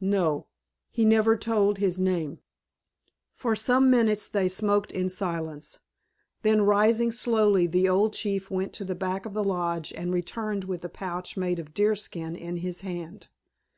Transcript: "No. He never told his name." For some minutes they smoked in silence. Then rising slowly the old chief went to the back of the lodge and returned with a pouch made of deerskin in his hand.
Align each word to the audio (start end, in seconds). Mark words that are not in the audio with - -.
"No. 0.00 0.46
He 0.88 1.04
never 1.04 1.36
told 1.36 1.76
his 1.76 2.00
name." 2.00 2.38
For 3.34 3.54
some 3.54 3.90
minutes 3.90 4.30
they 4.30 4.48
smoked 4.48 4.90
in 4.90 5.10
silence. 5.10 5.78
Then 6.40 6.62
rising 6.62 7.10
slowly 7.12 7.66
the 7.66 7.86
old 7.86 8.14
chief 8.14 8.50
went 8.50 8.72
to 8.80 8.84
the 8.86 8.94
back 8.94 9.26
of 9.26 9.34
the 9.34 9.44
lodge 9.44 9.92
and 9.92 10.10
returned 10.10 10.64
with 10.64 10.86
a 10.86 10.88
pouch 10.88 11.36
made 11.36 11.58
of 11.58 11.74
deerskin 11.74 12.34
in 12.34 12.56
his 12.64 12.80
hand. 12.80 13.28